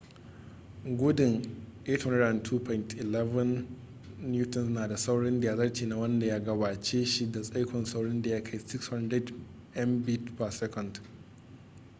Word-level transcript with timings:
gudun 0.99 1.33
802.11n 1.85 4.69
na 4.73 4.87
da 4.87 4.95
saurin 4.97 5.39
da 5.41 5.47
ya 5.47 5.55
zarce 5.55 5.85
na 5.85 5.97
wanda 5.97 6.25
ya 6.25 6.39
gabace 6.39 7.05
shi 7.05 7.31
da 7.31 7.41
tsaikon 7.41 7.85
saurin 7.85 8.21
da 8.21 8.29
ya 8.29 8.43
kai 8.43 8.59
600mbit/s 8.59 11.01